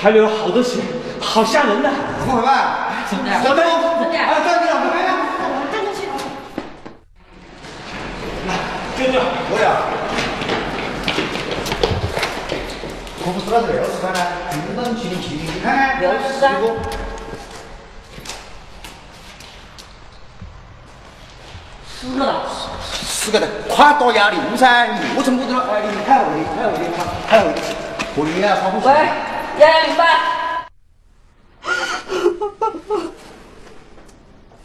[0.00, 0.80] 还流了好多血，
[1.20, 1.90] 好吓人的。
[2.24, 2.54] 快快，
[3.10, 3.60] 小妹，哎，站住！
[3.98, 4.24] 快点，
[5.70, 6.00] 站住去。
[8.48, 8.50] 来，
[8.96, 9.64] 舅舅，我呀。
[13.22, 14.18] 我不知道是六十块呢，
[14.50, 16.48] 平等情情，你看看，六十啊
[22.00, 22.32] 四个了。
[23.04, 24.88] 四个的，快多压力噻！
[25.14, 25.60] 我怎么不知道？
[25.70, 26.80] 哎，你看我的，看我的，
[27.28, 27.60] 看我的，
[28.16, 28.94] 我的呀，跑不喂，
[29.60, 30.04] 幺幺零八。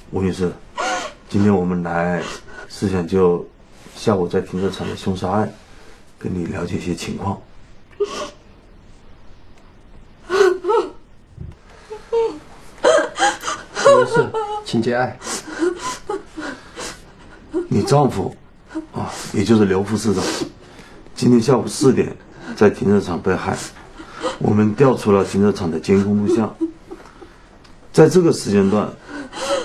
[0.09, 0.49] 吴女士，
[1.27, 2.23] 今天我们来
[2.69, 3.45] 是想就
[3.93, 5.53] 下午在停车场的凶杀案，
[6.17, 7.41] 跟你了解一些情况。
[10.29, 10.37] 没
[14.05, 14.31] 事，
[14.63, 15.19] 请节哀。
[17.67, 18.33] 你丈夫
[18.93, 20.23] 啊，也就是刘副市长，
[21.13, 22.15] 今天下午四点
[22.55, 23.57] 在停车场被害。
[24.39, 26.55] 我们调出了停车场的监控录像，
[27.91, 28.87] 在这个时间段，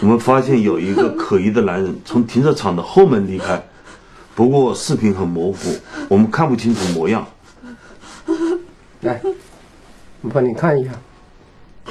[0.00, 3.62] 我们发现有一个可疑的男人从停车场的后门离开，
[4.34, 5.58] 不过视频很模糊，
[6.08, 7.26] 我们看不清楚模样。
[9.00, 9.20] 来，
[10.22, 10.90] 我帮你看一下。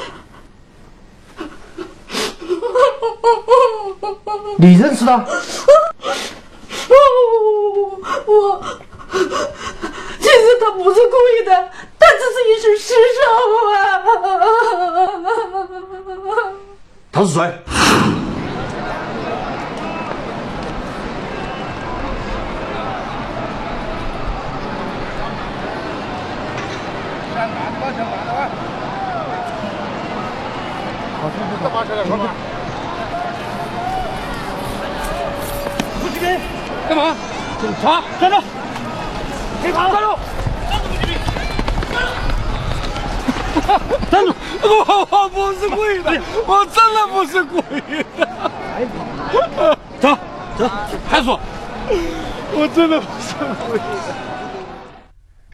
[4.57, 5.17] 你认识他？
[8.25, 8.63] 我，
[10.19, 11.71] 其实他不是故意的，
[12.19, 13.21] 他只是一时失手
[13.71, 13.75] 啊。
[17.11, 17.39] 他是谁？
[36.89, 37.15] 干嘛？
[37.61, 38.01] 警察！
[38.19, 38.35] 站住！
[39.61, 39.91] 别跑！
[39.93, 40.08] 站住！
[44.61, 49.77] 我我不是故意的，我真的不是故意的。
[49.99, 50.17] 走
[50.57, 50.69] 走，
[51.09, 51.39] 派出所。
[52.51, 54.13] 我真的不是故意的。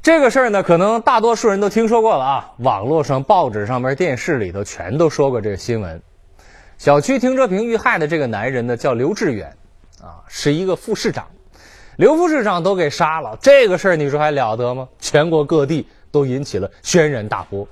[0.01, 6.01] 这个事儿呢，可能大多数人都听说过了啊，网络上、报纸上面、电视里头全都说过这个新闻。
[6.77, 9.47] 小区停车坪遇害的这个男人呢，叫刘志远，
[10.01, 11.25] 啊，是一个副市长。
[11.97, 14.87] 刘副市长都给杀了，这个事儿你说还了得吗？
[14.99, 17.67] 全国各地都引起了轩然大波。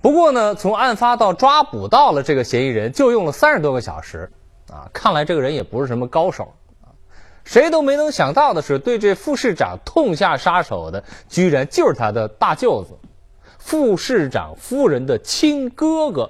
[0.00, 4.30] 不过呢，从案发到抓捕到了这个嫌疑人，就用了三十多个小时，
[4.70, 6.52] 啊，看来这个人也不是什么高手。
[7.44, 12.90] 谁都没能想到的是，对这副市长痛下杀手的，居然就是他的大舅子，
[13.58, 16.28] 副市长夫人的亲哥哥。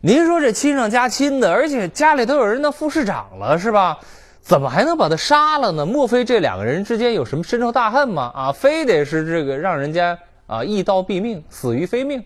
[0.00, 3.98] 您说这亲上加亲的，而且家里都有人当副市长了，是吧？
[4.40, 5.84] 怎么还能把他杀了呢？
[5.84, 8.32] 莫非这两个人之间有什么深仇大恨吗？
[8.34, 12.24] 啊，非得是这个让人家啊一刀毙命，死于非命？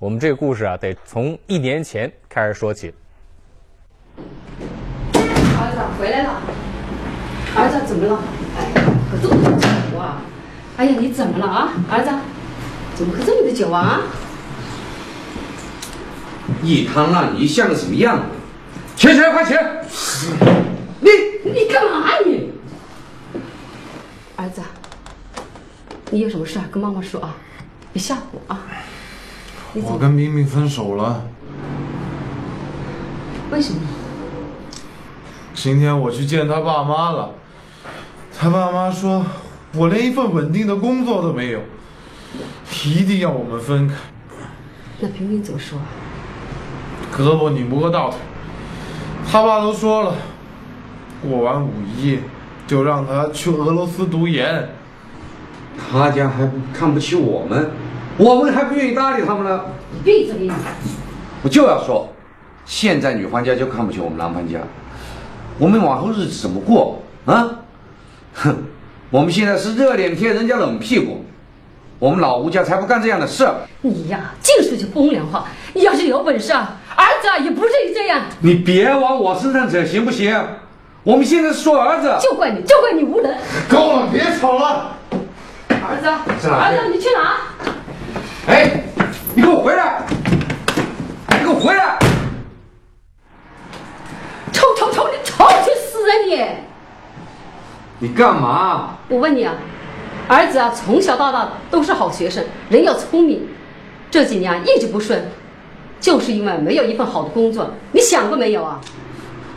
[0.00, 2.94] 我们这个故事啊，得从一年前开始说起。
[4.14, 6.40] 儿子回来了，
[7.56, 8.22] 儿子怎么了？
[8.56, 10.22] 哎呀，喝这么多酒啊！
[10.76, 12.12] 哎呀，你怎么了啊，儿子？
[12.94, 14.02] 怎么喝这么多酒啊？
[16.62, 18.24] 一滩烂泥像个什么样子？
[18.94, 19.54] 起来快起！
[19.54, 19.84] 来！
[21.00, 21.10] 你
[21.42, 22.52] 你干嘛你？
[24.36, 24.62] 儿子，
[26.12, 26.64] 你有什么事啊？
[26.70, 27.34] 跟妈妈说啊，
[27.92, 28.64] 别吓唬我啊。
[29.74, 31.24] 我跟明明分手了。
[33.50, 33.80] 为什么？
[35.54, 37.30] 今天我去见他爸妈了，
[38.38, 39.24] 他爸妈说
[39.74, 41.60] 我连一份稳定的工作都没有，
[42.84, 43.94] 一定要我们分开。
[45.00, 45.84] 那平平怎么说啊？
[47.16, 48.18] 胳膊拧不过大腿，
[49.30, 50.14] 他爸都说了，
[51.22, 52.18] 过完五一
[52.66, 54.68] 就让他去俄罗斯读研。
[55.90, 57.70] 他家还看不起我们，
[58.18, 59.60] 我们还不愿意搭理他们呢。
[59.92, 60.50] 你闭嘴你！
[61.42, 62.08] 我就要说，
[62.64, 64.58] 现在女方家就看不起我们男方家，
[65.56, 67.48] 我们往后日子怎么过啊？
[68.34, 68.56] 哼，
[69.10, 71.24] 我们现在是热脸贴人家冷屁股，
[72.00, 73.48] 我们老吴家才不干这样的事。
[73.82, 75.46] 你呀，净说些风凉话。
[75.74, 78.22] 你要是有本事啊，儿子啊也不至于这样。
[78.40, 80.36] 你别往我身上扯，行不行？
[81.04, 83.32] 我们现在是说儿子，就怪你，就怪你无能。
[83.70, 84.96] 够了，别吵了。
[85.70, 86.08] 儿子，
[86.48, 87.38] 儿子，你去哪？
[88.48, 88.82] 哎，
[89.34, 90.06] 你给我回来！
[91.32, 91.98] 你给我回来！
[94.52, 96.46] 臭臭臭，你臭去死啊你！
[97.98, 98.96] 你干嘛？
[99.10, 99.52] 我问你啊，
[100.28, 103.46] 儿子啊从小到大都是好学生，人又聪明，
[104.10, 105.28] 这几年啊一直不顺，
[106.00, 107.70] 就是因为没有一份好的工作。
[107.92, 108.80] 你想过没有啊？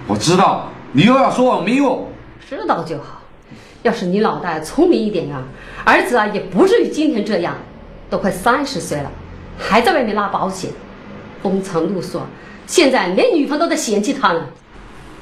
[0.05, 2.09] 我知道，你又要说我没用。
[2.45, 3.21] 知道就好。
[3.83, 5.41] 要是你老大聪明一点呀、
[5.85, 7.55] 儿子啊也不至于今天这样，
[8.11, 9.09] 都快三十岁了，
[9.57, 10.69] 还在外面拉保险，
[11.41, 12.19] 风餐露宿，
[12.67, 14.41] 现在连女朋友都在嫌弃他呢。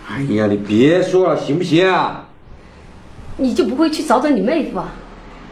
[0.09, 2.25] 哎呀，你别说了，行不行啊？
[3.38, 4.89] 你就不会去找找你妹夫啊？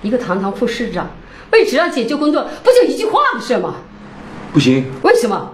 [0.02, 1.08] 一个堂堂副市长，
[1.52, 3.76] 为质量解决工作，不就一句话的事吗？
[4.52, 5.52] 不行，为什么？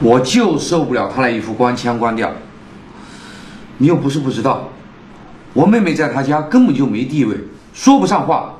[0.00, 2.32] 我就受不了他那一副官腔官调。
[3.78, 4.68] 你又不是不知道，
[5.52, 7.36] 我妹妹在他家根本就没地位，
[7.72, 8.52] 说不上话。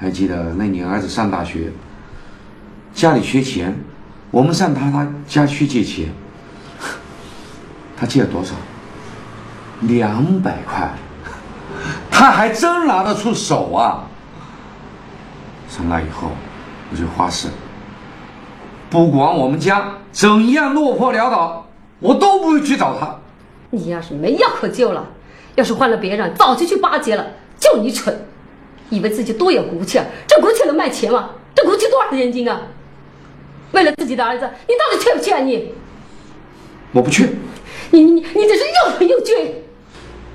[0.00, 1.72] 还记得那年儿子上大学，
[2.94, 3.76] 家里缺钱，
[4.30, 6.08] 我们上他他家去借钱，
[7.96, 8.54] 他借了多少？
[9.80, 10.92] 两百块，
[12.10, 14.04] 他还真拿得出手啊！
[15.68, 16.30] 从那以后，
[16.90, 17.48] 我就发誓，
[18.88, 21.66] 不管我们家怎样落魄潦倒，
[21.98, 23.16] 我都不会去找他。
[23.70, 25.04] 你要是没药可救了，
[25.56, 27.26] 要是换了别人，早就去巴结了。
[27.60, 28.27] 就你蠢，
[28.90, 30.06] 以为自己多有骨气啊？
[30.26, 31.30] 这骨气能卖钱吗？
[31.54, 32.62] 这骨气多少钱斤啊？
[33.72, 35.72] 为了自己的儿子，你到底去不去啊你？
[36.92, 37.28] 我不去，
[37.90, 39.52] 你你你这是又狠又倔，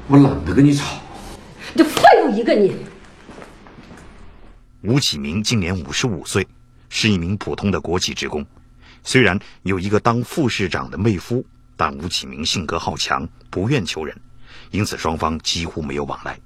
[0.08, 0.86] 我懒得跟你吵。
[1.74, 2.76] 你这废物一个你！
[4.84, 6.48] 吴启明今年五十五岁，
[6.90, 8.46] 是一名普通的国企职工。
[9.04, 11.44] 虽然有一个当副市长的妹夫，
[11.76, 14.16] 但吴启明性格好强，不愿求人，
[14.70, 16.40] 因此双方几乎没有往来。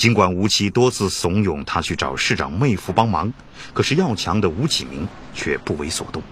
[0.00, 3.30] 尽管吴奇多次怂恿他去找市长妹夫帮忙，
[3.74, 6.22] 可是要强的吴启明却不为所动。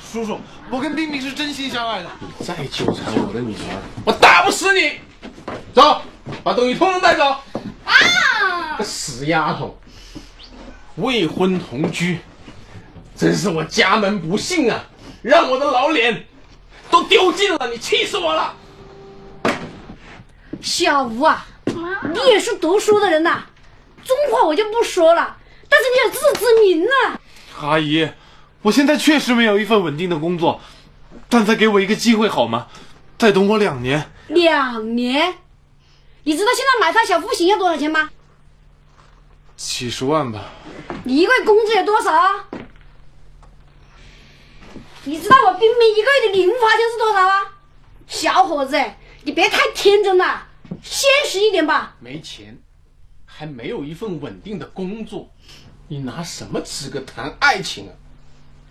[0.00, 0.38] 叔叔，
[0.70, 2.08] 我跟冰冰是真心相爱的。
[2.20, 5.00] 你再纠缠我的女儿，我打不死你！
[5.74, 6.00] 走，
[6.44, 7.24] 把东西统统带走！
[7.84, 8.76] 啊！
[8.78, 9.76] 个死丫头，
[10.94, 12.20] 未婚同居，
[13.16, 14.80] 真是我家门不幸啊！
[15.22, 16.24] 让我的老脸
[16.88, 18.54] 都丢尽了，你气死我了！
[20.60, 21.46] 小吴啊，
[22.12, 23.44] 你也是读书的人呐、
[24.04, 25.36] 中话我就不说了，
[25.68, 27.18] 但是你有自知之明呐、
[27.60, 28.08] 阿姨，
[28.62, 30.60] 我现在确实没有一份稳定的工作，
[31.28, 32.68] 但再给我一个机会好吗？
[33.18, 34.10] 再等我两年。
[34.28, 35.34] 两年，
[36.24, 38.10] 你知道现在买套小户型要多少钱吗？
[39.56, 40.44] 几十万吧。
[41.04, 42.12] 你一个月工资有多少？
[45.04, 47.52] 你知道我冰冰一个月的零花钱是多少啊？
[48.06, 48.78] 小伙子，
[49.24, 50.46] 你别太天真了，
[50.82, 51.96] 现实一点吧。
[52.00, 52.58] 没钱，
[53.26, 55.30] 还没有一份稳定的工作，
[55.88, 57.92] 你拿什么资格谈爱情啊？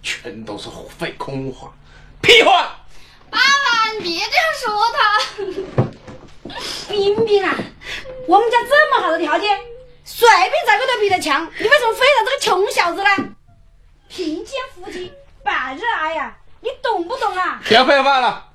[0.01, 1.73] 全都是废空话，
[2.21, 2.85] 屁话！
[3.29, 5.89] 爸爸，你别这样说他。
[6.89, 7.55] 冰冰啊，
[8.27, 9.59] 我们家这么好的条件，
[10.03, 13.09] 随便找个都比他强，你为什么非找这个穷小子呢？
[14.07, 15.11] 贫贱夫妻
[15.43, 17.61] 百日哀呀，你懂不懂啊？
[17.63, 18.49] 不要废话了，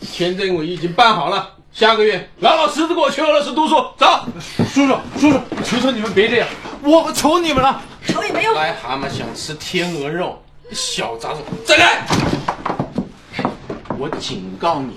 [0.00, 3.76] 签证我已经办好了，下个月老老实实给我去俄罗斯读书。
[3.96, 4.26] 走，
[4.74, 6.48] 叔叔，叔叔，求求你们别这样，
[6.82, 7.80] 我求你们了。
[8.06, 8.54] 求也没用。
[8.54, 12.06] 癞蛤蟆想吃天鹅肉，小杂种，再来！
[13.98, 14.96] 我警告你，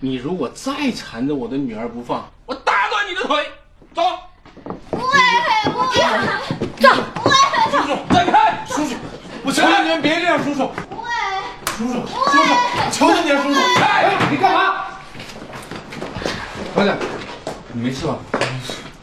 [0.00, 3.46] 你如果再缠着我的女儿不放，我打断你的腿！
[3.94, 4.02] 走，
[4.90, 5.08] 喂喂，
[6.80, 6.88] 走，
[7.24, 7.32] 喂，
[7.70, 8.64] 叔叔，站开！
[8.66, 8.94] 叔叔，
[9.44, 10.70] 我求求你们别这样，叔叔。
[11.78, 12.54] 叔叔，叔叔，
[12.90, 13.60] 求求你了，叔叔。
[13.80, 14.86] 哎，你干嘛？
[16.78, 16.96] 快点，
[17.72, 18.16] 你没事吧？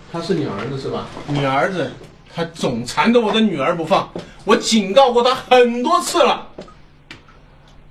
[0.09, 1.07] 他是你儿子是吧？
[1.27, 1.91] 你儿子，
[2.33, 4.09] 他总缠着我的女儿不放，
[4.45, 6.47] 我警告过他很多次了，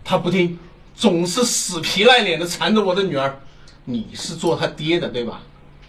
[0.03, 0.59] 他不听，
[0.95, 3.39] 总是死皮赖脸的缠着我的女儿。
[3.85, 5.43] 你是做他爹的对吧？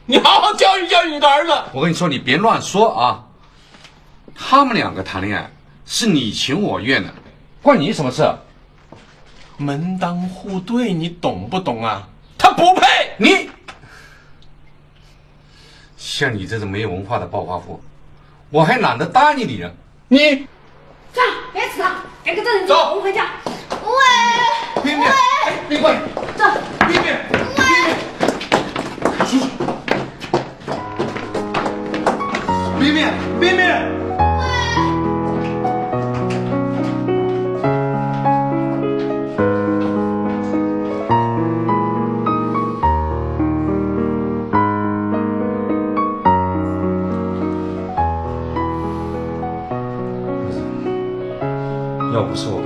[0.06, 1.54] 你好好教育教育你的儿子。
[1.72, 3.24] 我跟你说，你别乱说啊！
[4.36, 5.50] 他们两个谈恋爱
[5.86, 7.14] 是你情我愿的，
[7.62, 8.30] 关你什么事？
[9.56, 12.06] 门当户对，你懂不懂啊？
[12.38, 13.50] 他不配你。
[16.06, 17.82] 像你这种没有文化的暴发户，
[18.52, 19.72] 我还懒得搭理你呢。
[20.08, 20.36] 你
[21.12, 21.20] 走，
[21.52, 22.92] 别吃了，赶紧这人走。
[22.92, 23.26] 我们回家。
[23.72, 25.98] 喂，冰冰，哎，冰棍，
[26.38, 26.46] 走，
[26.88, 27.12] 冰冰，
[29.26, 29.48] 叔叔，
[32.80, 33.08] 冰冰，
[33.40, 34.05] 冰冰。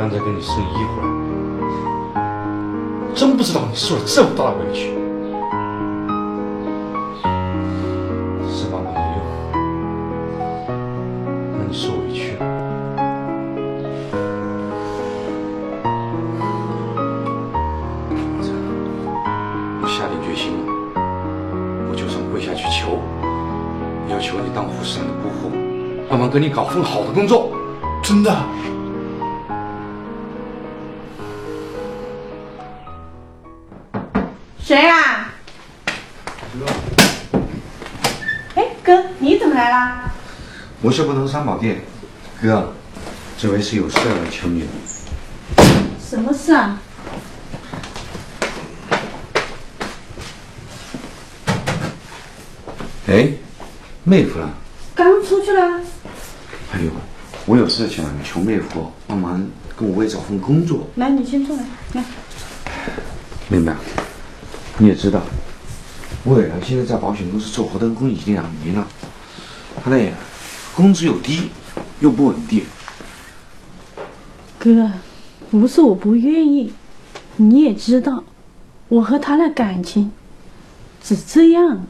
[0.10, 1.08] 刚才跟你送衣服来，
[3.14, 4.90] 真不知道你受了这么大的委屈。
[8.50, 9.22] 是爸爸没用，
[11.54, 12.40] 让你受委屈了。
[19.80, 20.60] 我下定决心了，
[21.88, 22.98] 我就算跪下去求，
[24.12, 25.52] 要求你当护士长的姑父，
[26.10, 27.52] 帮忙给你搞份好的工作。
[28.02, 28.36] 真的？
[34.70, 35.34] 谁啊？
[38.54, 40.12] 哎，哥，你怎么来啦？
[40.84, 41.82] 我是不能三宝店，
[42.40, 42.72] 哥，
[43.36, 44.68] 这位是有事来求你的。
[46.00, 46.80] 什么事啊？
[53.08, 53.30] 哎，
[54.04, 54.50] 妹夫呢？
[54.94, 55.82] 刚出去了。
[56.74, 56.92] 哎呦，
[57.48, 59.44] 我有事想求妹夫帮忙
[59.76, 60.88] 跟我为找份工作。
[60.98, 61.64] 来，你先坐来。
[61.94, 62.04] 来，
[63.48, 63.72] 妹妹，
[64.82, 65.22] 你也知道，
[66.24, 68.88] 魏伟现在在保险公司做活动工已经两年了，
[69.84, 70.10] 他那
[70.74, 71.50] 工资又低，
[72.00, 72.64] 又不稳定。
[74.58, 74.90] 哥，
[75.52, 76.72] 不是我不愿意，
[77.36, 78.24] 你也知道，
[78.88, 80.12] 我和他的感情
[81.04, 81.86] 只这样，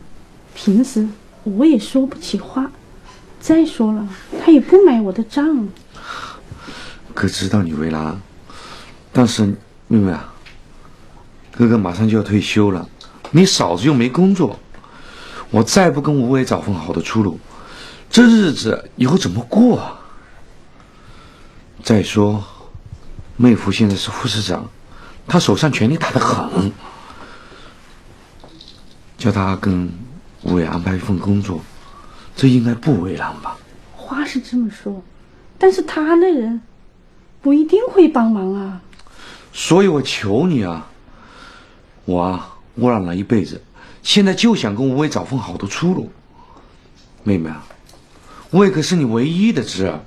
[0.55, 1.07] 平时
[1.43, 2.71] 我也说不起话。
[3.39, 4.07] 再说了，
[4.43, 5.69] 他也不买我的账。
[7.13, 8.19] 哥知道你为难，
[9.13, 9.45] 但是
[9.87, 10.33] 妹妹啊，
[11.59, 12.87] 哥哥马上就要退休了，
[13.31, 14.57] 你嫂子又没工作，
[15.49, 17.37] 我再不跟吴伟找份好的出路，
[18.09, 19.99] 这日子以后怎么过啊？
[21.83, 22.41] 再说，
[23.35, 24.69] 妹夫现在是副市长，
[25.27, 26.71] 他手上权力大得很，
[29.17, 29.91] 叫他跟
[30.43, 31.59] 吴伟安排一份工作。
[32.37, 33.57] 这应该不为难吧？
[33.97, 35.03] 话是这么说，
[35.57, 36.61] 但是他那人
[37.41, 38.79] 不一定会帮忙啊。
[39.51, 40.88] 所以我求你啊，
[42.09, 43.61] 我啊，窝囊了一辈子，
[44.01, 46.09] 现在就想跟吴伟找份好的出路。
[47.23, 47.63] 妹妹啊，
[48.49, 49.99] 吴伟可是你唯一的侄儿，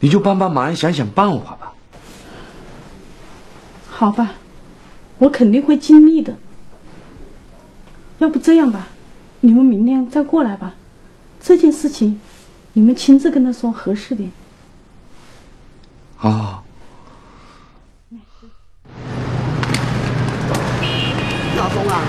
[0.00, 1.74] 你就帮帮忙，想想办法吧。
[3.90, 4.32] 好吧，
[5.18, 6.34] 我肯定会尽力的。
[8.18, 8.88] 要不这样吧，
[9.40, 10.74] 你们明天再过来吧。
[11.42, 12.18] 这件事情，
[12.72, 14.32] 你们亲自跟他说合适点。
[16.16, 16.64] 好。
[21.62, 22.00] 老公啊，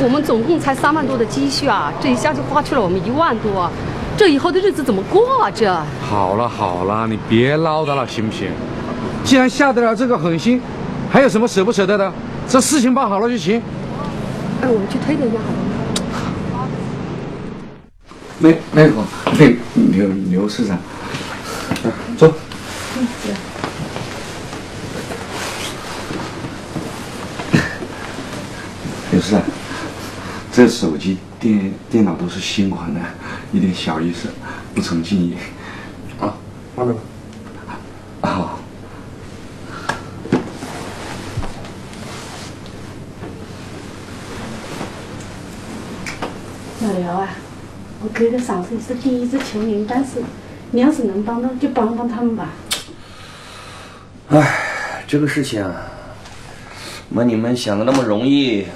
[0.00, 3.68] 我们总共才三万多的积蓄啊，这一下就花去了我们一万多，
[4.16, 5.50] 这以后的日子怎么过啊？
[5.50, 5.76] 这。
[6.08, 8.48] 好了好了，你别唠叨了，行不行？
[9.24, 10.62] 既然下得了这个狠心，
[11.10, 12.12] 还有什么舍不舍得的？
[12.48, 13.60] 这事情办好了就行。
[14.62, 16.68] 哎，我们去推点下好了。
[18.38, 18.92] 那那个
[19.36, 19.46] 那
[19.90, 20.78] 刘刘市长，
[22.16, 22.32] 坐。
[23.24, 23.34] 刘
[29.24, 29.42] 市长，
[30.52, 33.00] 这手机、电电脑都是新款的，
[33.54, 34.28] 一点小意思，
[34.74, 35.34] 不成敬意。
[36.20, 36.36] 啊，
[36.76, 37.00] 放这吧。
[38.20, 38.60] 好。
[46.82, 47.26] 老刘啊。
[48.02, 50.22] 我哥哥嫂子也是第一次求您，但是
[50.72, 52.50] 你要是能帮到，就帮帮他们吧。
[54.28, 54.60] 哎，
[55.06, 55.74] 这个事情啊，
[57.08, 58.66] 没你们想的那么容易。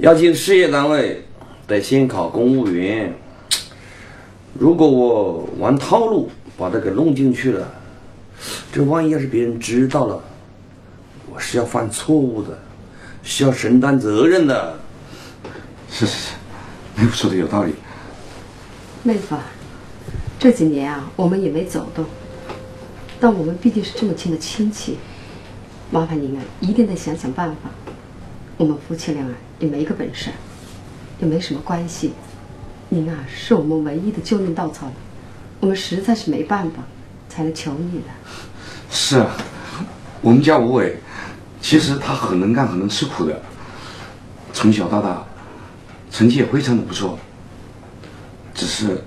[0.00, 1.22] 要进事业单位，
[1.66, 3.12] 得先考公务员。
[4.58, 7.70] 如果我玩套路，把他给弄进去了，
[8.72, 10.18] 这万一要是别人知道了，
[11.30, 12.58] 我是要犯错误的，
[13.22, 14.80] 是要承担责任的。
[15.90, 16.34] 是是是。
[16.96, 17.74] 妹夫说的有道理，
[19.02, 19.36] 妹夫，
[20.38, 22.06] 这几年啊，我们也没走动，
[23.20, 24.96] 但我们毕竟是这么亲的亲戚，
[25.90, 27.70] 麻烦您啊，一定得想想办法。
[28.56, 29.30] 我们夫妻俩啊，
[29.60, 30.30] 也没个本事，
[31.20, 32.12] 也没什么关系，
[32.88, 34.90] 您啊，是我们唯一的救命稻草，
[35.60, 36.82] 我们实在是没办法，
[37.28, 38.06] 才来求你的。
[38.90, 39.30] 是啊，
[40.20, 40.96] 我们家吴伟，
[41.60, 43.40] 其实他很能干，很能吃苦的，
[44.52, 45.24] 从小到大。
[46.10, 47.16] 成绩也非常的不错，
[48.52, 49.00] 只是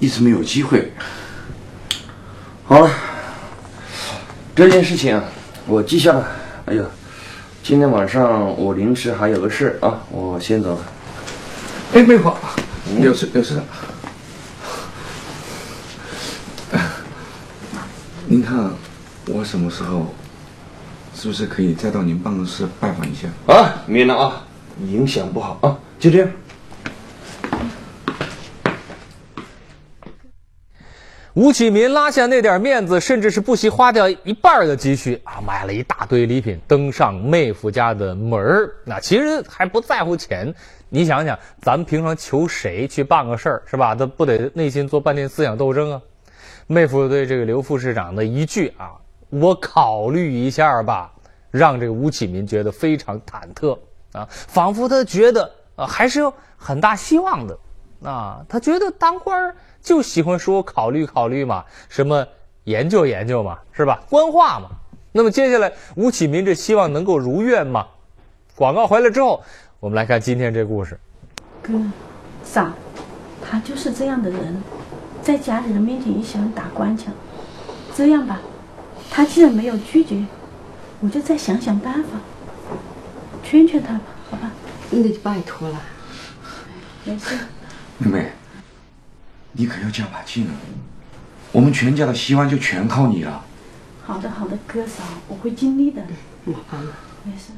[0.00, 0.92] 一直没有机会。
[2.64, 2.90] 好了，
[4.56, 5.22] 这件事情
[5.64, 6.28] 我记下了。
[6.66, 6.84] 哎呀，
[7.68, 10.78] 今天晚上我临时还有个事啊，我先走了。
[11.92, 12.32] 哎，妹夫，
[12.98, 13.60] 有事有事。
[18.24, 18.70] 您看
[19.26, 20.06] 我什么时候
[21.14, 23.28] 是不是可以再到您办公室拜访一下？
[23.52, 24.46] 啊，免了啊。
[24.86, 26.28] 影响不好啊，就这样。
[31.38, 38.74] 吴启民拉下那点面子，甚至是不惜花掉一半的积蓄啊，买了一大堆礼品，登上妹夫家的门儿。
[38.84, 40.52] 那其实还不在乎钱，
[40.88, 43.94] 你想想，咱们平常求谁去办个事儿，是吧？
[43.94, 46.02] 他不得内心做半天思想斗争啊？
[46.66, 48.90] 妹夫对这个刘副市长的一句啊，
[49.30, 51.12] 我考虑一下吧，
[51.52, 53.78] 让这个吴启民觉得非常忐忑。
[54.10, 57.56] 啊，仿佛他觉得呃，还是有很大希望的。
[58.02, 62.26] 啊，他觉得当官就喜欢说考虑考虑嘛，什么
[62.64, 64.00] 研究研究嘛，是吧？
[64.08, 64.68] 官话嘛。
[65.12, 67.86] 那么接下来吴启民这希望能够如愿嘛？
[68.54, 69.42] 广告回来之后，
[69.80, 70.98] 我们来看今天这故事。
[71.62, 71.72] 哥，
[72.44, 72.70] 嫂，
[73.42, 74.62] 他就是这样的人，
[75.22, 77.12] 在家里人面前也喜欢打官腔。
[77.94, 78.40] 这样吧，
[79.10, 80.22] 他既然没有拒绝，
[81.00, 82.10] 我就再想想办法，
[83.42, 84.50] 劝劝他吧，好吧？
[84.90, 85.80] 那就拜托了。
[87.04, 87.34] 没事。
[87.98, 88.32] 妹妹，
[89.52, 90.52] 你可要加把劲了，
[91.50, 93.44] 我们全家的希望就全靠你了。
[94.06, 96.02] 好的，好的，哥嫂，我会尽力的。
[96.44, 96.92] 麻烦了，
[97.24, 97.52] 没事。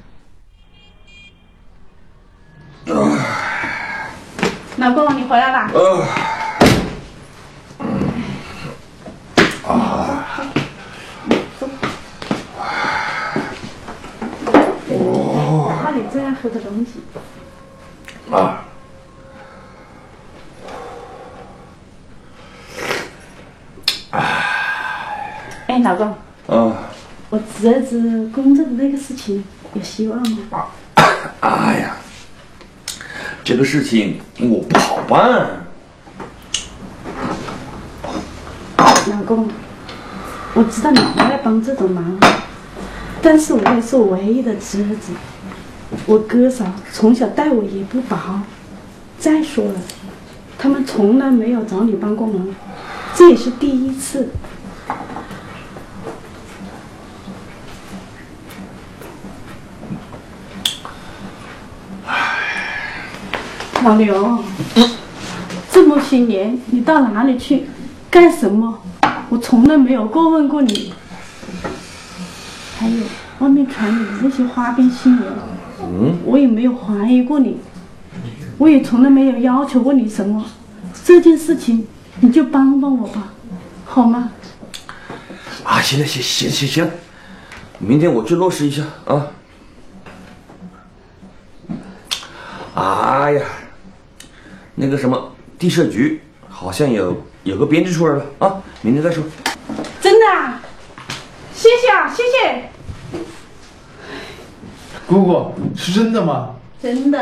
[4.76, 5.70] 老公，你回来啦？
[9.66, 10.26] 啊！
[15.82, 17.02] 怕你这样喝的东西。
[18.34, 18.64] 啊！
[25.82, 26.14] 老公。
[26.46, 26.76] 啊。
[27.30, 29.44] 我侄儿子工作的那个事情
[29.74, 30.66] 有希望吗？
[31.38, 31.96] 哎呀，
[33.44, 35.66] 这个事情我不好办。
[38.76, 39.48] 老公，
[40.54, 42.18] 我知道你不爱帮这种忙，
[43.22, 45.12] 但是我也是我唯一的侄儿子，
[46.06, 48.42] 我哥嫂从小待我也不薄。
[49.20, 49.80] 再说了，
[50.58, 52.48] 他们从来没有找你帮过忙，
[53.14, 54.30] 这也是第一次。
[63.82, 64.38] 老刘，
[65.72, 67.64] 这么些年你到哪里去，
[68.10, 68.78] 干什么？
[69.30, 70.92] 我从来没有过问过你。
[72.78, 72.96] 还有
[73.38, 75.26] 外面传你的那些花边新闻，
[75.82, 77.56] 嗯，我也没有怀疑过你，
[78.58, 80.44] 我也从来没有要求过你什么。
[81.02, 81.86] 这件事情
[82.20, 83.32] 你就帮帮我吧，
[83.86, 84.30] 好吗？
[85.64, 86.90] 啊，行了，行行行行，
[87.78, 89.26] 明天我去落实一下啊。
[92.74, 93.42] 哎呀。
[94.80, 97.14] 那个什么地设局好像有
[97.44, 99.22] 有个编制出来了啊，明天再说。
[100.00, 100.62] 真的啊？
[101.52, 102.70] 谢谢啊，谢谢。
[105.06, 106.54] 姑姑是真的吗？
[106.82, 107.20] 真的，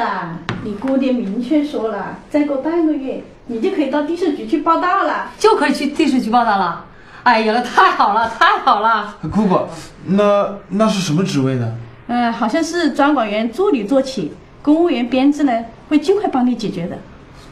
[0.63, 6.85] 你姑爹明确说了，再过半个月你就可以到地设局去报道了，就可以去地设局报道了。
[7.25, 9.17] 哎呀，那太好了，太好了。
[9.33, 9.67] 姑姑，
[10.07, 11.77] 那那是什么职位呢？
[12.07, 16.97] 嗯，好像是专管员助理做起，公务员编制呢会尽快帮你解决的。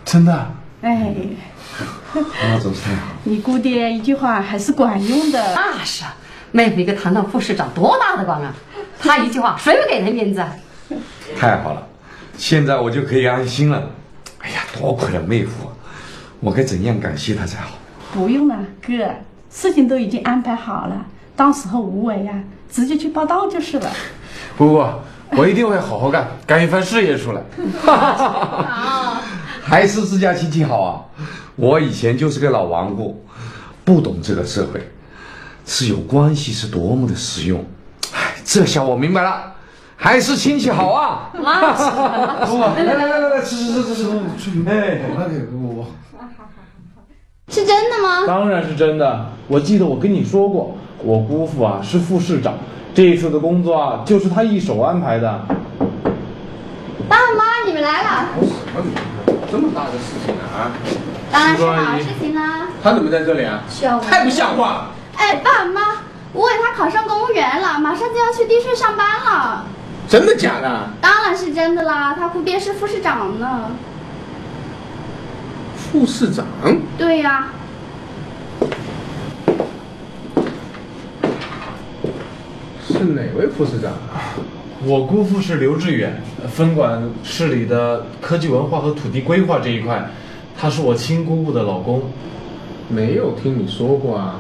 [0.06, 0.32] 真的？
[0.82, 1.12] 哎，
[2.14, 3.08] 那真是太好。
[3.24, 5.54] 你姑爹一句话还是管用的。
[5.54, 6.14] 那是啊，
[6.52, 8.54] 妹夫一个堂堂副市长，多大的官啊！
[9.00, 10.42] 他一句话，谁不给他面子？
[11.38, 11.86] 太好了，
[12.38, 13.82] 现在我就可以安心了。
[14.38, 15.68] 哎呀，多亏了妹夫，
[16.38, 17.70] 我该怎样感谢他才好？
[18.14, 18.92] 不用了，哥，
[19.50, 22.32] 事情都已经安排好了，到时候无为呀，
[22.70, 23.90] 直接去报道就是了。
[24.56, 24.88] 不不，
[25.32, 27.42] 我一定会好好干，干一番事业出来。
[29.68, 31.02] 还是自家亲戚好啊！
[31.56, 33.20] 我以前就是个老顽固，
[33.84, 34.80] 不懂这个社会，
[35.66, 37.64] 是有关系是多么的实用。
[38.14, 39.54] 哎，这下我明白了，
[39.96, 41.32] 还是亲戚好啊！
[41.34, 44.04] 来来来来来，吃吃吃吃
[44.38, 45.84] 吃，哎，那给姑姑。
[47.48, 48.24] 是真的吗？
[48.24, 49.26] 当然是真的。
[49.48, 52.54] 我记得我跟你说过，我姑父啊是副市长，
[52.94, 55.44] 这一次的工作啊就是他一手安排的。
[57.08, 58.28] 爸妈，你们来了。
[59.56, 60.70] 这么大的事情呢啊！
[61.32, 62.68] 当然是好事情啦。
[62.82, 63.62] 他怎么在这里啊？
[64.02, 64.90] 太不像话了！
[65.16, 65.80] 哎，爸妈，
[66.34, 69.64] 我为他考上公务员了，马上就要去地税上班了。
[70.06, 70.90] 真的假的？
[71.00, 73.70] 当然是真的啦，他姑爹是副市长呢。
[75.74, 76.44] 副市长？
[76.98, 77.48] 对呀。
[82.86, 83.92] 是哪位副市长？
[84.84, 90.10] 我姑父是刘志远，分管市里的科技文化和土地规划这一块，
[90.56, 92.02] 他是我亲姑姑的老公。
[92.88, 94.36] 没有听你说过啊，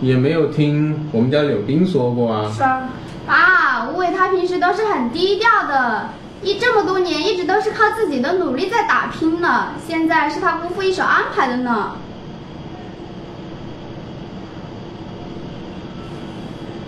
[0.00, 2.50] 也没有听我们家柳丁说过啊。
[2.52, 2.88] 是啊，
[3.26, 6.08] 爸，吴伟他平时都是很低调的，
[6.42, 11.92] 一这么多年一直都是靠自己的努力在打拼呢，现在是他姑父一手安排的呢。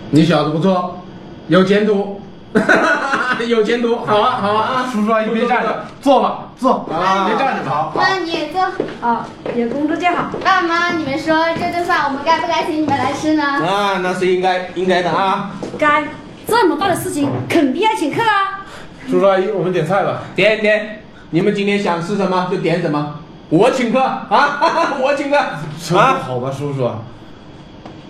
[0.09, 0.99] 你小子不错，
[1.47, 2.14] 有前途。
[3.47, 4.89] 有前途，好啊，好啊！
[4.91, 7.93] 叔叔阿姨别站着，坐吧，坐啊，别站着，好。
[7.95, 8.61] 那你也坐。
[9.01, 10.31] 啊，有工作就好。
[10.43, 13.43] 爸妈，你们说这顿饭我们该不该请你们来吃呢？
[13.43, 15.51] 啊，那是应该应该的啊。
[15.77, 16.05] 该，
[16.47, 18.65] 这么大的事情肯定要请客啊。
[19.09, 20.21] 叔叔阿姨，我们点菜吧。
[20.35, 21.03] 点点。
[21.31, 23.15] 你们今天想吃什么就点什么，
[23.49, 24.59] 我请客啊，
[25.03, 25.37] 我请客。
[25.77, 26.89] 这不好吧，叔叔？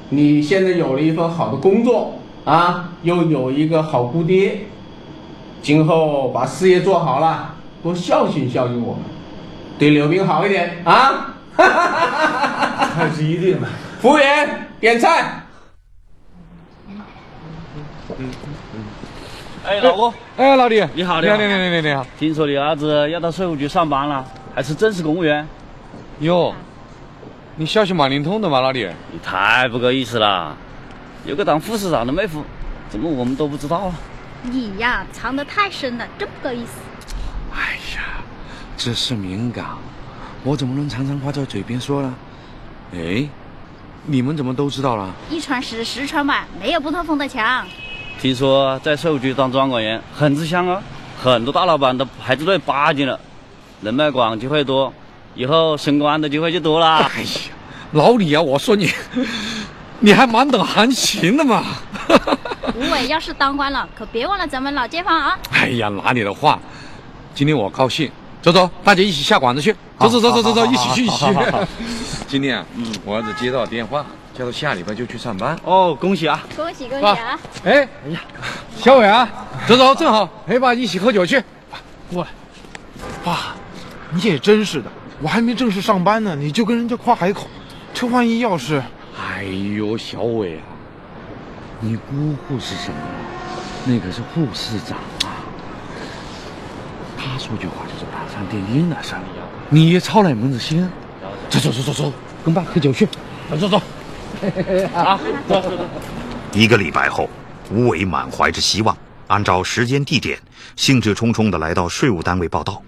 [0.09, 4.67] 你现在有了一份好的工作啊，又有一个好姑爹，
[5.61, 9.03] 今后把事业做好了，多孝敬孝敬我们，
[9.79, 11.33] 对刘冰好一点啊。
[11.57, 13.67] 那是一定的。
[13.99, 15.41] 服务员，点菜。
[19.65, 22.05] 哎，老吴，哎，老李，你好，你好，你好，你好，你好。
[22.19, 25.47] 听说你儿子要到税务局上班了，还是正式公务员？
[26.19, 26.53] 哟，
[27.55, 28.87] 你消息蛮灵通的嘛，老李。
[29.11, 30.55] 你太不够意思了，
[31.25, 32.43] 有个当副市长的妹夫，
[32.87, 33.93] 怎么我们都不知道啊？
[34.43, 36.73] 你呀，藏得太深了，真不够意思。
[37.51, 38.21] 哎呀，
[38.77, 39.65] 这是敏感，
[40.43, 42.13] 我怎么能常常挂在嘴边说呢？
[42.93, 43.27] 哎，
[44.05, 45.11] 你们怎么都知道了？
[45.31, 47.65] 一传十，十传百，没有不透风的墙。
[48.21, 50.79] 听说在税务局当专管员很吃香哦，
[51.19, 53.19] 很多大老板都排着队巴结了，
[53.81, 54.93] 人脉广，机会多，
[55.33, 56.97] 以后升官的机会就多了。
[56.97, 57.29] 哎呀，
[57.93, 58.87] 老李啊，我说你，
[59.99, 61.63] 你还蛮懂行情的嘛。
[62.75, 65.37] 吴伟要是当官了，可别忘了咱们老街坊啊。
[65.51, 66.59] 哎呀，哪里的话，
[67.33, 71.33] 今天我高兴，走走，大家一起下馆子去，走走走走走走，一起去一起去。
[72.27, 74.05] 今天啊，嗯，我儿子接到电话。
[74.37, 76.43] 叫他下礼拜就去上班哦，恭喜啊！
[76.57, 77.39] 恭喜恭喜啊！
[77.63, 78.19] 哎，哎呀，
[78.75, 79.25] 小伟啊，
[79.65, 81.41] 走走，正好陪爸一起喝酒去。
[82.11, 82.29] 过来，
[83.23, 83.55] 爸，
[84.11, 87.47] 你也真是的，我还没正式上班呢，你就跟人家夸海口，
[87.93, 88.83] 这万一要是……
[89.27, 90.63] 哎呦，小伟啊，
[91.79, 92.97] 你姑父是什么？
[93.85, 95.33] 那可是护士长啊，
[97.17, 99.21] 他说句话就是板上钉钉的事儿，
[99.69, 100.89] 你也操哪门子心？
[101.49, 103.07] 走走走走走，跟爸喝酒去，
[103.49, 103.81] 走走走。
[104.93, 105.61] 啊，走
[106.53, 107.29] 一个礼拜后，
[107.71, 108.95] 吴伟满怀着希望，
[109.27, 110.39] 按照时间地点，
[110.75, 112.81] 兴致冲冲地来到税务单位报道。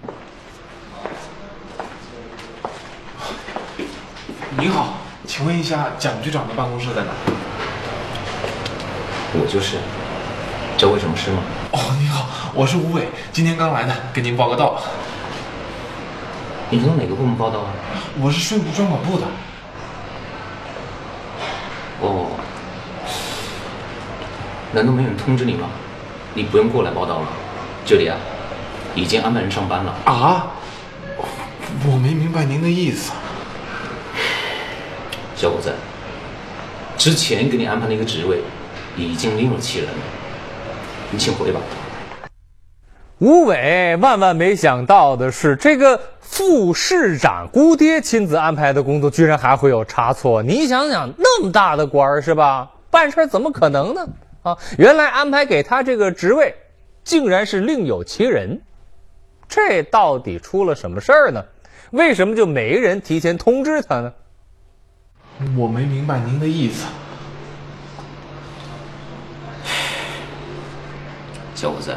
[4.60, 4.98] 您好，
[5.28, 7.10] 请问一下蒋局长的办公室在哪？
[9.34, 9.76] 我就是，
[10.78, 11.44] 找我什么事吗？
[11.74, 14.82] 哦，你好，我是吴伟，今天刚来的，给您报个到。
[16.70, 17.74] 你从哪个部门报道啊？
[18.20, 19.26] 我是税务专管部的。
[22.00, 22.28] 哦，
[24.72, 25.68] 难道没有人通知你吗？
[26.34, 27.28] 你不用过来报道了，
[27.86, 28.18] 这里啊，
[28.96, 29.94] 已经安排人上班了。
[30.06, 30.48] 啊？
[31.86, 33.12] 我没明白您的意思。
[35.38, 35.72] 小伙子，
[36.98, 38.42] 之前给你安排那个职位，
[38.96, 39.94] 已经另有其人了，
[41.12, 41.62] 你请回吧。
[43.20, 50.42] 吴伟万万没想到的是，这个副市长姑爹亲自安排的工作，居然还会有差错。
[50.42, 52.68] 你想想，那么大的官儿是吧？
[52.90, 54.08] 办事怎么可能呢？
[54.42, 56.56] 啊，原来安排给他这个职位，
[57.04, 58.60] 竟然是另有其人。
[59.48, 61.46] 这到底出了什么事儿呢？
[61.92, 64.12] 为什么就没人提前通知他呢？
[65.56, 66.86] 我没明白您的意思。
[71.54, 71.96] 小伙子。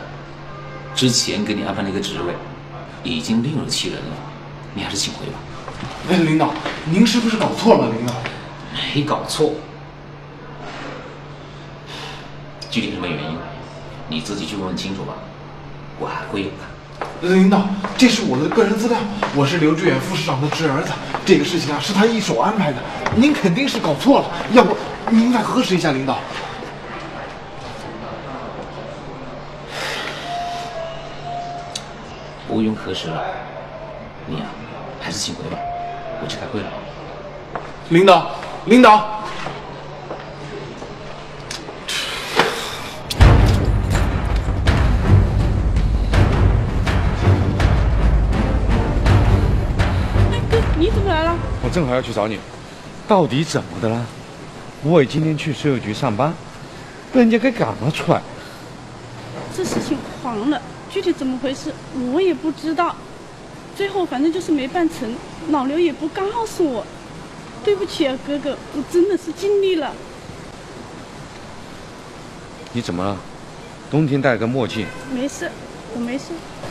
[0.92, 2.35] 之前给你安排那个职位，
[3.03, 4.16] 已经另有其人了，
[4.74, 5.38] 你还是请回吧。
[6.11, 6.53] 哎，领导，
[6.85, 7.90] 您是不是搞错了？
[7.90, 8.12] 领导，
[8.94, 9.55] 没搞错。
[12.70, 13.38] 具体什么原因，
[14.09, 15.14] 你自己去问问清楚吧。
[15.98, 16.69] 我还会有的。
[17.22, 18.96] 领导，这是我的个人资料，
[19.37, 20.90] 我是刘志远副市长的侄儿子。
[21.24, 22.78] 这个事情啊，是他一手安排的，
[23.14, 24.26] 您肯定是搞错了。
[24.52, 24.74] 要不
[25.11, 26.18] 您再核实一下，领导。
[32.48, 33.22] 不用核实了，
[34.26, 34.46] 你呀，
[35.00, 35.59] 还是请回吧，
[36.22, 36.66] 我去开会了。
[37.90, 38.30] 领导，
[38.64, 39.19] 领导，
[51.70, 52.37] 我正好要去找你，
[53.06, 54.04] 到底怎么的了？
[54.83, 56.35] 吴伟今天去税务局上班，
[57.12, 58.20] 被人家给赶了出来。
[59.56, 60.61] 这事情黄了。
[60.90, 61.72] 具体怎么回事
[62.12, 62.96] 我也不知道，
[63.76, 65.14] 最后反正就是没办成，
[65.50, 66.85] 老刘也不告诉我，
[67.62, 69.92] 对不起啊哥哥，我真的是尽力了。
[72.72, 73.16] 你怎么了？
[73.92, 74.88] 冬天戴个墨镜。
[75.14, 75.48] 没事，
[75.94, 76.24] 我没事。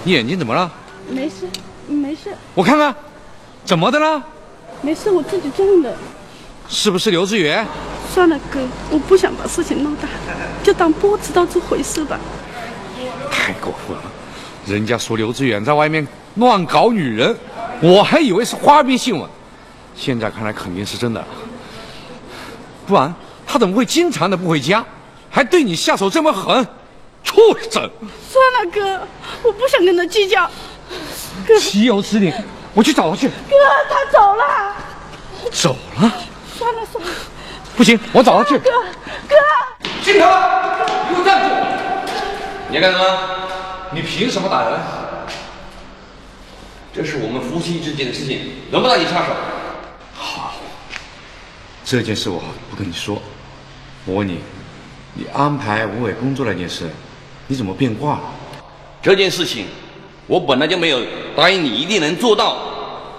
[0.03, 0.69] 你眼睛怎么了？
[1.09, 1.47] 没事，
[1.88, 2.35] 没事。
[2.53, 2.93] 我看看，
[3.63, 4.21] 怎么的了？
[4.82, 5.94] 没事，我自己种的。
[6.68, 7.65] 是不是刘志远？
[8.13, 10.08] 算了哥，我不想把事情闹大，
[10.63, 12.20] 就当不知道这回事吧。
[13.32, 14.04] 太过分了！
[14.65, 17.36] 人家说刘志远在外面乱搞女人，
[17.82, 19.28] 我还以为是花边新闻，
[19.96, 21.24] 现在看来肯定是真的。
[22.86, 23.13] 不然
[23.48, 24.86] 他怎么会经常的不回家，
[25.30, 26.65] 还对你下手这么狠？
[27.24, 27.36] 畜
[27.72, 27.72] 生！
[27.72, 29.08] 算了哥，
[29.44, 30.50] 我不想跟他计较。
[31.48, 32.32] 哥岂有此理！
[32.73, 33.27] 我去找他去。
[33.27, 33.34] 哥，
[33.89, 34.75] 他走了。
[35.51, 36.12] 走了？
[36.58, 37.12] 算了算了。
[37.75, 38.58] 不行，我找他去。
[38.60, 38.69] 哥，
[39.27, 39.36] 哥。
[40.03, 40.27] 金条，
[41.10, 41.49] 你给我站住！
[42.69, 43.05] 你要干什么？
[43.91, 44.79] 你凭什么打人？
[46.93, 49.34] 这是我们夫妻之间的事情，轮不到你插手。
[50.13, 50.53] 好，
[51.86, 53.21] 这件事我不跟你说。
[54.05, 54.39] 我问你，
[55.13, 56.89] 你安排吴伟工作那件事，
[57.47, 58.21] 你怎么变卦了？
[59.01, 59.67] 这件事情，
[60.30, 61.02] 我本来就没有
[61.36, 62.56] 答应你一定能做到。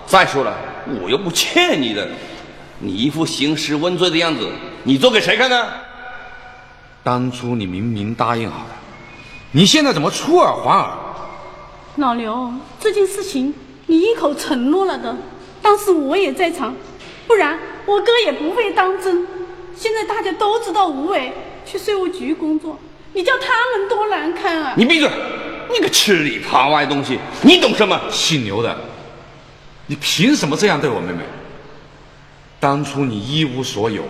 [0.07, 0.57] 再说了，
[1.03, 2.09] 我又不欠你的，
[2.79, 4.49] 你一副兴师问罪的样子，
[4.85, 5.66] 你做给谁看呢？
[7.03, 8.77] 当初你明明答应好了，
[9.53, 10.90] 你现在怎么出尔反尔？
[11.96, 13.53] 老刘，这件事情
[13.87, 15.16] 你一口承诺了的，
[15.61, 16.75] 当时我也在场，
[17.27, 19.27] 不然我哥也不会当真。
[19.75, 21.33] 现在大家都知道吴伟
[21.64, 22.79] 去税务局工作，
[23.14, 24.75] 你叫他们多难堪啊！
[24.77, 25.11] 你闭嘴！
[25.72, 28.00] 你个吃里扒外的东西，你懂什么？
[28.11, 28.76] 姓刘的，
[29.87, 31.22] 你凭什么这样对我妹妹？
[32.59, 34.04] 当初你一无所有，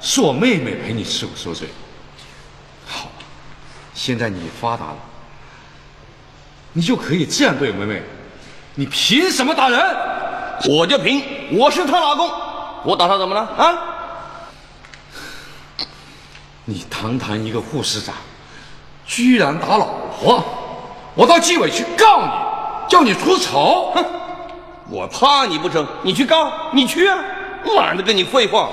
[0.00, 1.68] 是我妹妹陪你吃苦受罪。
[2.86, 3.10] 好，
[3.94, 4.96] 现在你发达了。
[6.72, 8.02] 你就可以这样对我妹妹？
[8.74, 9.80] 你凭什么打人？
[10.68, 11.22] 我就凭
[11.56, 12.28] 我是她老公，
[12.84, 13.78] 我打她怎么了啊？
[16.64, 18.14] 你堂堂一个护士长，
[19.06, 19.86] 居然打老
[20.20, 20.44] 婆！
[21.18, 22.28] 我到纪委去告你，
[22.88, 23.90] 叫你出丑！
[23.92, 24.04] 哼，
[24.88, 25.84] 我怕你不成？
[26.02, 27.18] 你去告，你去啊！
[27.74, 28.68] 懒得跟你废话。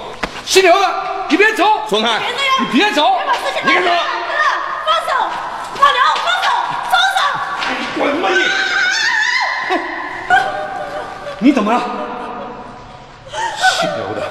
[0.46, 0.88] 姓刘的，
[1.28, 1.66] 你别走！
[1.90, 2.22] 松开！
[2.60, 3.18] 你别走！
[3.64, 3.96] 你干什么？
[4.86, 5.14] 放手！
[5.82, 6.48] 老刘，放手！
[6.92, 7.20] 松手！
[8.00, 8.46] 滚吧你！
[11.40, 11.82] 你怎么了？
[13.72, 14.22] 姓刘的，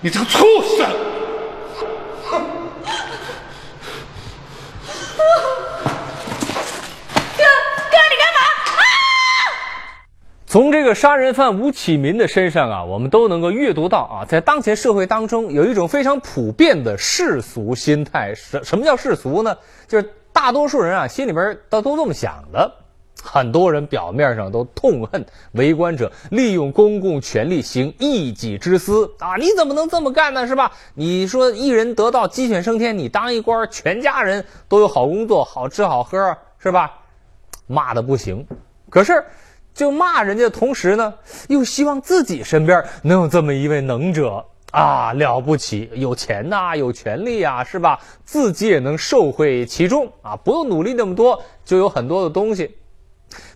[0.00, 0.46] 你这个畜
[0.78, 0.88] 生！
[7.38, 7.44] 哥，
[7.90, 8.40] 哥，你干嘛？
[8.76, 8.80] 啊！
[10.56, 18.34] 从这个杀人犯吴启民的身上啊，我们都能够阅读到啊，在当前社会当中，有一种非常普遍的世俗心态。
[18.34, 19.54] 什什么叫世俗呢？
[19.86, 22.72] 就是大多数人啊，心里边都都这么想的。
[23.22, 29.36] 很多人表面上都痛恨为官者利用公共权力行一己之私啊！
[29.36, 30.46] 你怎么能这么干呢？
[30.46, 30.72] 是吧？
[30.94, 36.94] 你说一人得道鸡犬升天，你当一官，全家人都有好工作、好吃好喝，是吧？
[37.66, 38.46] 骂的不行。
[38.88, 39.22] 可是，
[39.76, 41.12] 就骂人家的同时呢，
[41.48, 48.00] 又希望自己身边能有这么一位能者啊，了不起，有钱呐、有权利啊，是吧？
[48.24, 52.74] 自己也能受惠其中啊，不用努力那么多，就有很多的东西。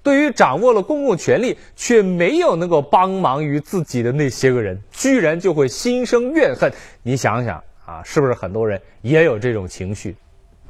[0.03, 6.71] 对于掌握了公共权力却没有能够帮忙于自己的那些个人，居然就会心生怨恨。
[7.03, 7.57] 你想想
[7.87, 10.15] 啊，是不是很多人也有这种情绪？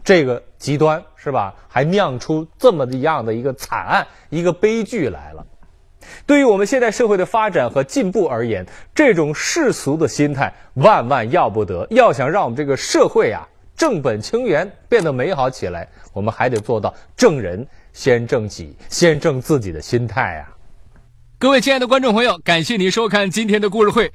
[0.05, 1.55] 这个极端是吧？
[1.69, 5.47] 还酿出这么样的一个惨案，一个悲剧来了。
[6.27, 11.87] 对于我们现在社会的发展和进步而言，这种世俗的心态万万要不得。
[11.91, 17.67] 要想让我们这个社会啊正本清源，变得美好起来，我们还得做到正人。
[17.93, 20.55] 先正己，先正自己的心态啊！
[21.41, 24.13] 各位亲爱的观众朋友，感谢您收看今天的故事会。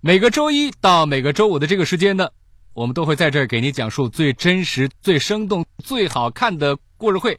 [0.00, 2.30] 每个周一到每个周五的这个时间呢，
[2.74, 7.36] 我们都会在这儿给您讲述最真实、最生动、最好看的故事会。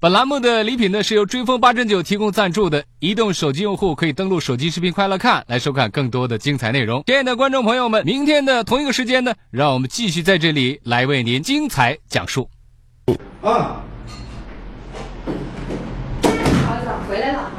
[0.00, 7.04] 本栏目的礼品呢是由追风八珍酒提供赞助的，移动手机用户可以登录手机视频快乐看来收看更多的精彩内容。
[7.06, 12.48] 亲爱的观众朋友们，明天的同一个时间呢，让我们继续在这里来为您精彩讲述。
[13.42, 13.84] 啊。
[16.24, 17.50] 儿子回来了，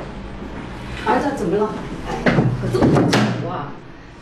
[1.05, 1.73] 儿子怎么了？
[2.09, 3.71] 哎呀，喝这么多酒啊！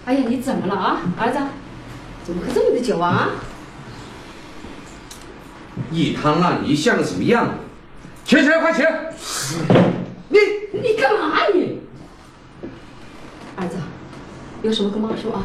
[0.05, 1.39] 哎呀，你怎么了啊，儿子？
[2.31, 3.29] 怎么喝这么多酒啊？
[5.91, 7.51] 一滩烂泥像个什么样子？
[8.23, 9.13] 起来，快起来！
[10.29, 10.39] 你
[10.79, 11.81] 你干嘛你？
[13.57, 13.75] 儿子，
[14.61, 15.43] 有什么跟妈说啊？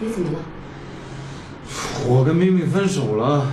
[0.00, 0.38] 你怎么了？
[2.08, 3.46] 我跟明明分手了。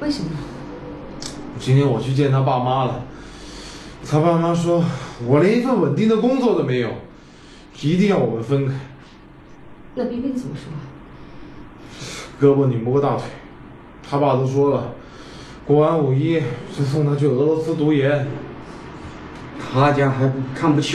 [0.00, 0.28] 为什么？
[1.58, 3.04] 今天我去见他爸妈了。
[4.06, 4.84] 他爸妈说
[5.26, 6.90] ：“我连一份稳定的工作都没有，
[7.80, 8.74] 一定要我们分开。”
[9.98, 10.70] 那冰冰怎么说？
[12.38, 13.24] 胳膊拧不过大腿，
[14.08, 14.92] 他爸都说了，
[15.66, 16.38] 过完五一
[16.76, 18.28] 就送他去俄罗斯读研。
[19.58, 20.94] 他家还不看不起。